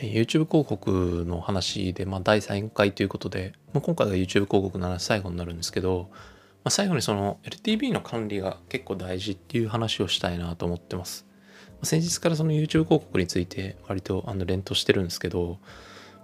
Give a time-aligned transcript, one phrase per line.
[0.00, 6.16] YouTube 広告の話で、まあ、第3回ということで、まあ、今回が YouTube 広告の話最後になるんですけど、ま
[6.64, 11.26] あ、最後にその LTV の管理が結構大事っていう話をしたいなと思ってます。
[11.80, 15.58] ま先日からその YouTube 広告について割とあの連投してるんですけど、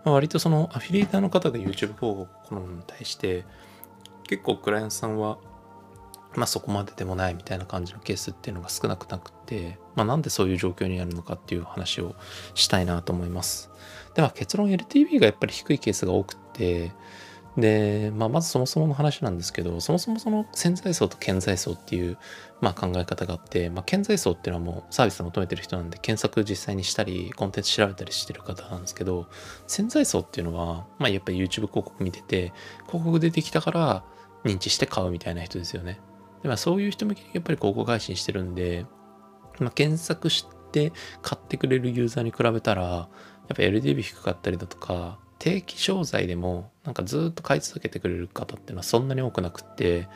[0.05, 3.45] まあ、割とそのアフィリエーターの方が YouTube 広告を好むに対して
[4.27, 5.39] 結構クライアントさんは
[6.34, 12.14] まあそこまででもないみたいな感じのケースっていうのが少なくなくて、まあなんでそういう状況になるのかっていう話を
[12.54, 13.70] したいなと思います。
[14.14, 16.93] では結論 LTV がやっぱり低いケースが多くて、
[17.57, 22.16] で、まあ、まずそもそもの話なんですけど、そもそもその潜在層と顕在層っていう、
[22.60, 29.26] まあ、考え方があって、まあ、潜在層っていうのはもうサービスを求めてる人なんで、検索実際にしたり、コンテンツ調べたりしてる方なんですけど、
[29.66, 32.52] 潜在層っていうのは、まあ、やっぱり YouTube 広告見てて、
[32.86, 34.05] 広告出てきたから
[34.44, 35.98] 認知して買うみたいな人ですよね。
[36.42, 38.86] でまあ、そういう人向けにやっぱり広告配信してるんで、
[39.58, 43.08] まあ、検索して買ってくれるユーザーに比べたら、や
[43.55, 50.08] っぱ LTV 低かったりだとか、定期商材でもなんかずっと買い続けてくれる方っていうのはそんなに多くなくって、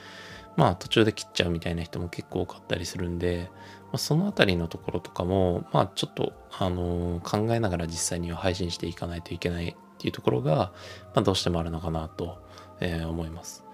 [0.56, 3.50] まあ途中で切っちゃうみたいな人も結構多かったりするんで、
[3.86, 10.72] まあ、そのあたりのところとかも、まあちょっと、あの、考えながら実際には配信していかないといけないっていうところが、
[11.14, 12.38] まあどうしてもあるのかなと、
[12.80, 13.64] えー、思います。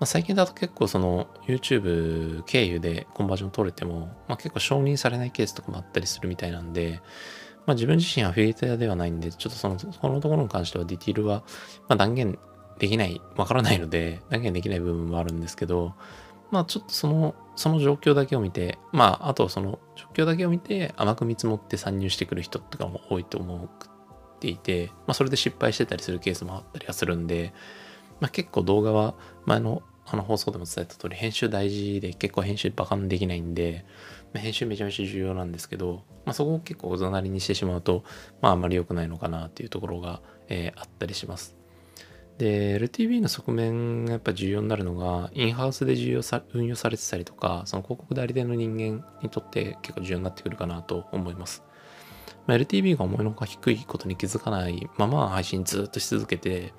[0.00, 7.00] まあ、最近だと結構その YouTube 経由でコンバージョン取れても、まあ、結構承認されないケースとかもあったりするみたいなんで、
[7.66, 11.44] まあ、自分自身はフィルターではないんで、ちょっとその、このところに関してはディティールは、
[11.88, 12.38] まあ、断言
[12.78, 15.94] できない、わからないので、断言できない部分もあるんですけど、
[16.50, 23.68] まあちょっとその、その状況だけを見て、まああとその状況だけを見て甘く見積もって参入してくる人とかも多いと思っ
[24.38, 27.52] ていて、まあそれで失敗してたりするケースもあったりはするんで、
[28.20, 29.14] まあ結構動画は
[29.46, 33.86] 前のあの放送でも伝えた通り編集大事で結構編集バカンできないんで、
[34.34, 38.04] まあ、編集めちゃめちゃ重要なんですけど、まあ、そこを結構おざなりにしてしまうと、
[38.42, 41.56] まああんまり良くないのかなっていうところが、えー、あったりします。
[42.38, 51.62] で、LTV の側面がやっぱ重要になるのが、インハウスで重要さ運用されてたりとか、その広告代理店の人間にとって結構重要になってくるかなと思います。
[52.46, 56.74] まあ、LTV が思いのほか低いことに気づかないまま配信ずっとし続けて、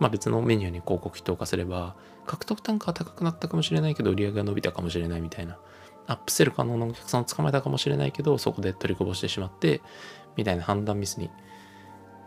[0.00, 5.58] まあ、別のメニューに広告費投下すれば、獲得単価は高くなったかもしれないけど、売り上げが伸びたかもしれないみたいな、
[6.06, 9.82] アップセル可能なお客さんを捕まえたかもしれないけど、そこで取りこぼしてしまって、
[10.36, 11.30] みたいな判断ミスに、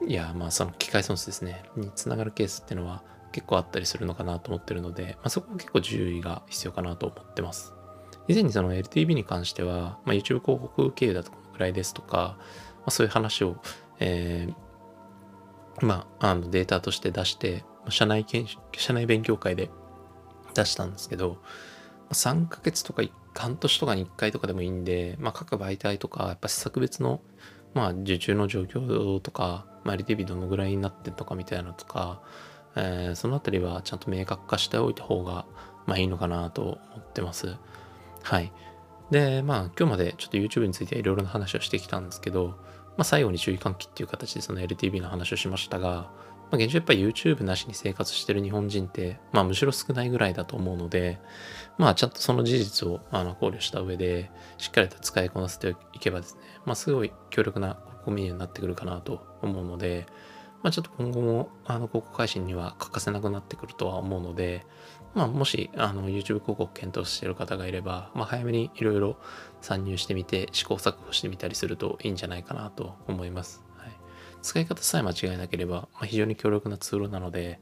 [0.06, 7.74] いや、まあ、その機械損失ですね、につながるケースっていうのは結構あったりするのかなと思ってるので、まあ、そこは結構注意が必要かなと思ってます。
[8.28, 13.58] 以前にその LTV に関しては、まあ、YouTube 広告経由だとこのくらいですとか、まあ、そういう話を、
[14.00, 14.54] えー、
[15.82, 19.70] まあ、あのデータとして出して、社内研修、社内勉強会で
[20.54, 21.38] 出したんですけど、
[22.12, 23.04] 3ヶ月とか
[23.34, 27.22] 半年とかに1回とかでもいいんで、まあ、各媒体とか、やっぱ施策別の、
[27.74, 32.22] まあ、受注の状況とか、まあ、LTV どのぐらいになってんのかみたいなのとか、
[32.76, 35.46] えー、そのあたりはちゃんと明確化しておいた方が、
[35.86, 37.56] まあいいのかなと思ってます。
[38.22, 38.52] はい。
[39.10, 42.56] で、まあ今日までちょっと YouTube についていろいろな話をしてきたんですけど、
[43.02, 51.20] まあ、最後に注意喚起っていう形でその LTV の話をしましたが、まあ、現状やっぱり YouTube なしに生活してる日本人って、まあ、むしろ少ないぐらいだと思うので、
[51.80, 54.30] まあ、ちゃんとその事実をあの考慮した上で、
[54.60, 60.06] しっかりと使いこなせていけばですね、まあ、すごい強力なコミュニティになってくるかなと思うので、
[60.64, 64.66] まあ、ちょっと今後もあの広告配信には欠かせなくなってくるとは思うので、
[65.14, 69.18] まあ、もしあの YouTube 広告検討している方がいれば、まあ、早めにいろいろ
[69.62, 73.64] 参入してみて試行錯誤してみたりするといいんじゃないかなと思います。
[73.78, 73.92] はい、
[74.42, 77.60] 使い方さえ間違えなければ、まあ、非常に強力なツールなので、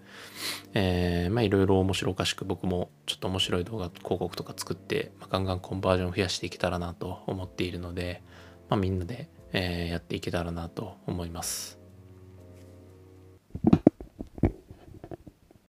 [0.74, 8.22] えー、まあいろいろ面白おかしく僕もちょっと面白い動画広告とか作って、まあ、ガンガンコンバージョンを増やしていけたらなと思っているので、
[8.70, 11.79] まあ、みんなで、えー、やっていけたらなと思います。